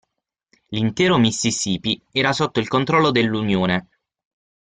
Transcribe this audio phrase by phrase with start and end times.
[0.69, 3.89] L'intero Mississippi era sotto il controllo dell'Unione.